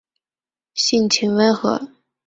[0.73, 1.79] 性情温和。